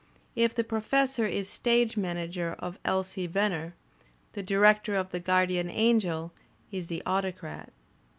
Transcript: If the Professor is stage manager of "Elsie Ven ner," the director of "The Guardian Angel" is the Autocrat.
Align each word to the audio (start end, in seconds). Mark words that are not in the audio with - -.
If 0.35 0.55
the 0.55 0.63
Professor 0.63 1.27
is 1.27 1.47
stage 1.47 1.95
manager 1.95 2.55
of 2.57 2.79
"Elsie 2.83 3.27
Ven 3.27 3.51
ner," 3.51 3.73
the 4.33 4.41
director 4.41 4.95
of 4.95 5.11
"The 5.11 5.19
Guardian 5.19 5.69
Angel" 5.69 6.31
is 6.71 6.87
the 6.87 7.03
Autocrat. 7.05 7.71